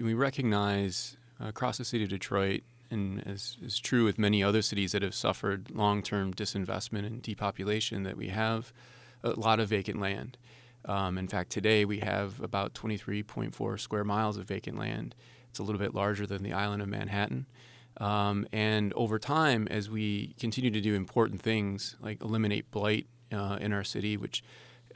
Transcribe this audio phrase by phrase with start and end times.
[0.00, 4.92] We recognize across the city of Detroit, and as is true with many other cities
[4.92, 8.72] that have suffered long term disinvestment and depopulation, that we have
[9.22, 10.38] a lot of vacant land.
[10.84, 15.14] Um, in fact, today we have about 23.4 square miles of vacant land.
[15.50, 17.46] It's a little bit larger than the island of Manhattan.
[17.98, 23.58] Um, and over time, as we continue to do important things like eliminate blight uh,
[23.60, 24.42] in our city, which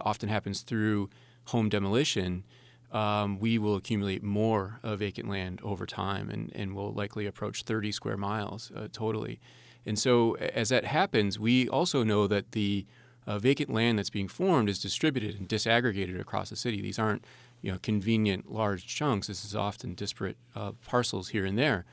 [0.00, 1.08] often happens through
[1.46, 2.44] home demolition,
[2.92, 7.62] um, we will accumulate more uh, vacant land over time and, and will likely approach
[7.62, 9.40] 30 square miles uh, totally.
[9.84, 12.86] And so, as that happens, we also know that the
[13.26, 16.80] uh, vacant land that's being formed is distributed and disaggregated across the city.
[16.80, 17.24] These aren't
[17.60, 19.26] you know, convenient large chunks.
[19.26, 21.84] This is often disparate uh, parcels here and there.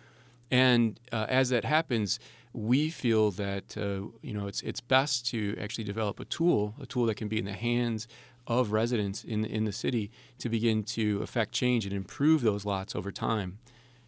[0.52, 2.20] And uh, as that happens,
[2.54, 6.86] we feel that uh, you know it's it's best to actually develop a tool, a
[6.86, 8.08] tool that can be in the hands
[8.48, 12.96] of residents in in the city to begin to affect change and improve those lots
[12.96, 13.58] over time.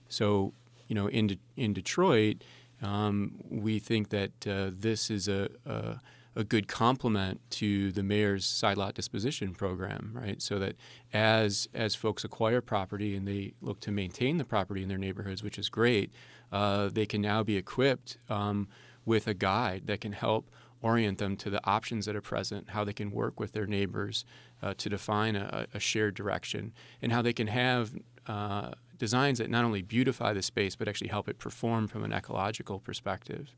[0.09, 0.53] So,
[0.87, 2.43] you know, in De- in Detroit,
[2.81, 5.99] um, we think that uh, this is a, a
[6.37, 10.39] a good complement to the mayor's side lot disposition program, right?
[10.39, 10.75] So that
[11.11, 15.41] as as folks acquire property and they look to maintain the property in their neighborhoods,
[15.41, 16.11] which is great,
[16.51, 18.67] uh, they can now be equipped um,
[19.03, 22.83] with a guide that can help orient them to the options that are present, how
[22.83, 24.25] they can work with their neighbors
[24.61, 27.95] uh, to define a, a, shared direction, and how they can have
[28.27, 32.13] uh, designs that not only beautify the space but actually help it perform from an
[32.13, 33.55] ecological perspective.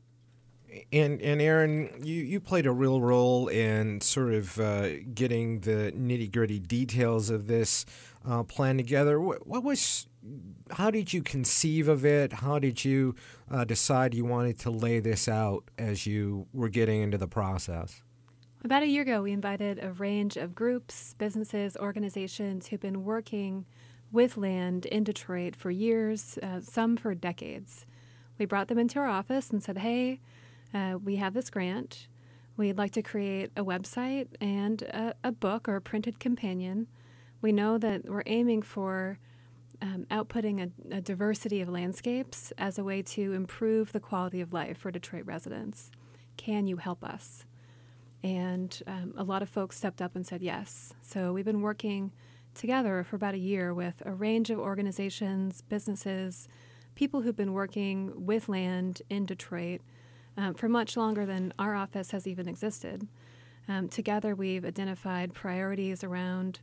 [0.92, 5.92] And and Aaron, you, you played a real role in sort of uh, getting the
[5.96, 7.84] nitty gritty details of this
[8.28, 9.20] uh, plan together.
[9.20, 10.06] What, what, was,
[10.70, 12.34] how did you conceive of it?
[12.34, 13.14] How did you
[13.50, 18.02] uh, decide you wanted to lay this out as you were getting into the process?
[18.62, 23.64] About a year ago, we invited a range of groups, businesses, organizations who've been working
[24.12, 27.86] with land in Detroit for years, uh, some for decades.
[28.38, 30.20] We brought them into our office and said, hey,
[30.74, 32.08] uh, we have this grant.
[32.56, 36.88] We'd like to create a website and a, a, book or a printed companion.
[37.40, 39.18] We know that we're aiming for
[39.80, 44.52] um, outputting a, a diversity of landscapes as a way to improve the quality of
[44.52, 45.90] life for Detroit residents.
[46.36, 47.46] Can you help us?
[48.22, 50.92] And um, a lot of folks stepped up and said yes.
[51.00, 52.12] So we've been working
[52.54, 56.46] together for about a year with a range of organizations, businesses,
[56.94, 59.80] people who've been working with land in Detroit
[60.40, 63.06] um, for much longer than our office has even existed.
[63.68, 66.60] Um, together, we've identified priorities around,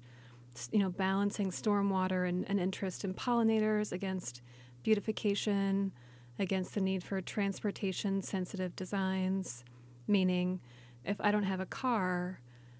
[0.72, 4.42] you know, balancing stormwater and, and interest in pollinators against
[4.84, 5.92] beautification,
[6.40, 9.64] against the need for transportation-sensitive designs.
[10.08, 10.60] Meaning,
[11.06, 12.40] if I don't have a car,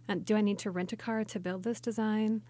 [0.10, 2.42] uh, do I need to rent a car to build this design?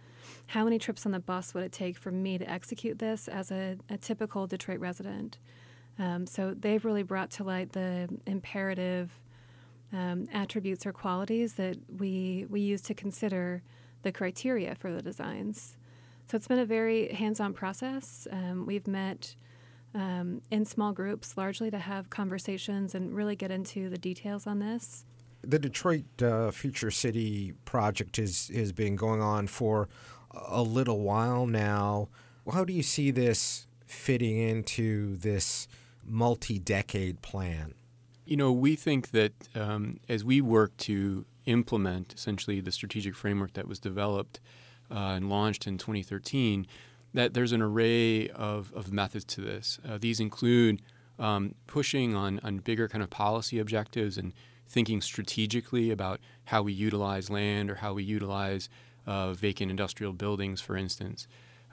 [0.47, 3.51] How many trips on the bus would it take for me to execute this as
[3.51, 5.37] a, a typical Detroit resident?
[5.99, 9.11] Um, so they've really brought to light the imperative
[9.93, 13.63] um, attributes or qualities that we we use to consider
[14.03, 15.77] the criteria for the designs.
[16.29, 18.27] So it's been a very hands-on process.
[18.31, 19.35] Um, we've met
[19.95, 24.59] um, in small groups, largely to have conversations and really get into the details on
[24.59, 25.05] this.
[25.41, 29.87] The Detroit uh, Future City project is has been going on for
[30.33, 32.09] a little while now.
[32.51, 35.67] How do you see this fitting into this
[36.07, 37.73] multi decade plan?
[38.25, 43.53] You know, we think that um, as we work to implement essentially the strategic framework
[43.53, 44.39] that was developed
[44.91, 46.67] uh, and launched in 2013,
[47.13, 49.79] that there's an array of, of methods to this.
[49.87, 50.81] Uh, these include
[51.19, 54.33] um, pushing on, on bigger kind of policy objectives and
[54.67, 58.69] thinking strategically about how we utilize land or how we utilize
[59.05, 61.27] uh, vacant industrial buildings, for instance.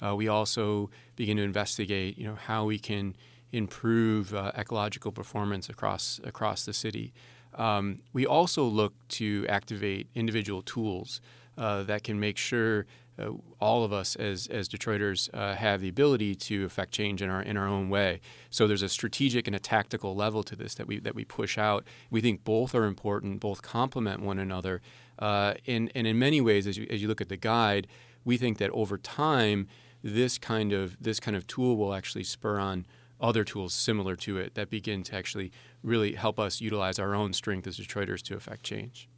[0.04, 3.16] Uh, we also begin to investigate, you know, how we can
[3.54, 7.12] improve uh, ecological performance across across the city.
[7.54, 11.20] Um, we also look to activate individual tools
[11.56, 15.88] uh, that can make sure uh, all of us as, as Detroiters uh, have the
[15.88, 18.20] ability to affect change in our in our own way.
[18.50, 21.56] So there's a strategic and a tactical level to this that we that we push
[21.56, 21.84] out.
[22.10, 24.80] We think both are important, both complement one another.
[25.16, 27.86] Uh, and, and in many ways, as you, as you look at the guide,
[28.24, 29.68] we think that over time,
[30.02, 32.84] this kind of this kind of tool will actually spur on
[33.20, 35.52] other tools similar to it that begin to actually
[35.82, 39.08] really help us utilize our own strength as Detroiters to affect change.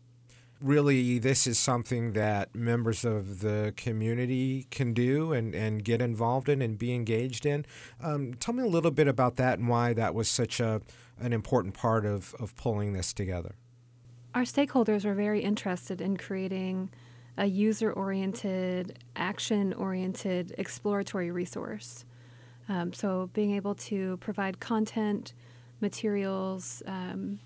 [0.60, 6.48] Really, this is something that members of the community can do and, and get involved
[6.48, 7.66] in and be engaged in.
[8.02, 10.80] Um, tell me a little bit about that and why that was such a,
[11.20, 13.56] an important part of, of pulling this together.
[14.34, 16.90] Our stakeholders were very interested in creating
[17.36, 22.06] a user oriented, action oriented, exploratory resource
[22.68, 25.34] Um, so being able to provide content,
[25.80, 27.38] materials, um,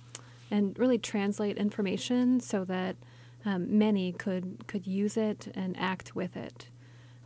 [0.50, 2.96] and really translate information so that
[3.44, 6.68] um, many could could use it and act with it.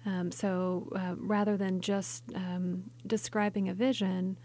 [0.07, 4.37] Um, so uh, rather than just um, describing a vision,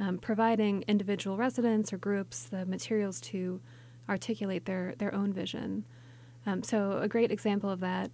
[0.00, 3.60] um, providing individual residents or groups the materials to
[4.08, 5.84] articulate their their own vision.
[6.62, 8.10] So a great example of that,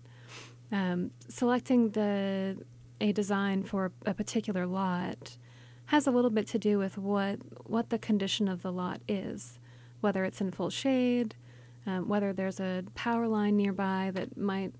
[0.70, 2.58] um, selecting the
[3.00, 5.36] a design for a particular lot
[5.86, 9.58] has a little bit to do with what what the condition of the lot is,
[10.00, 11.34] whether it's in full shade,
[11.86, 14.74] um, whether there's a power line nearby that might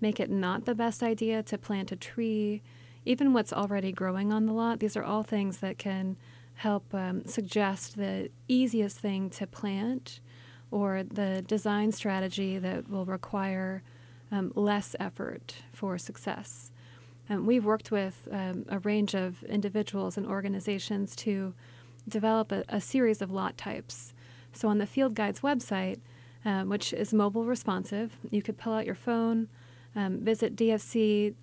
[0.00, 2.62] make it not the best idea to plant a tree,
[3.04, 4.80] even what's already growing on the lot.
[4.80, 6.16] These are all things that can
[6.54, 10.20] help um, suggest the easiest thing to plant
[10.70, 13.82] or the design strategy that will require
[14.32, 16.70] um, less effort for success.
[17.28, 21.54] Um, we've worked with um, a range of individuals and organizations to
[22.08, 24.12] develop a, a, series of lot types.
[24.52, 26.00] So on the Field Guides website,
[26.44, 29.48] um, which is mobile responsive, you could pull out your phone,
[29.96, 31.36] um, visit dfc-lots.com,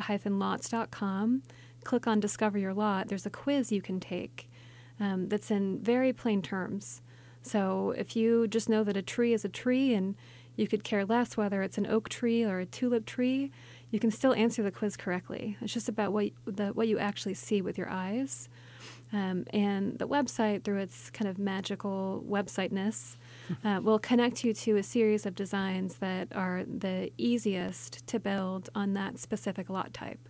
[1.84, 3.08] click on Discover Your Lot.
[3.08, 4.48] There's a quiz you can take
[5.00, 7.02] um, that's in very plain terms.
[7.42, 10.16] So if you just know that a tree is a tree and
[10.56, 13.52] you could care less whether it's an oak tree or a tulip tree,
[13.92, 15.58] you can still answer the quiz correctly.
[15.62, 18.50] It's just about what the what you actually see with your eyes.
[19.14, 23.18] Um, and the website, through its kind of magical websiteness,
[23.66, 28.70] uh, will connect you to a series of designs that are the easiest to build
[28.74, 30.30] on that specific lot type.